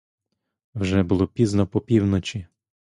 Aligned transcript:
Вже 0.75 1.03
було 1.03 1.27
пізно 1.27 1.67
по 1.67 1.81
півночі. 1.81 2.47